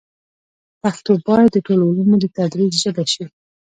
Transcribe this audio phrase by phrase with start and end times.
[0.81, 3.25] پښتو باید د ټولو علومو د تدریس ژبه شي.